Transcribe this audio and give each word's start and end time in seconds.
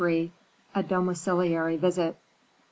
A 0.73 0.81
Domiciliary 0.81 1.77
Visit. 1.77 2.15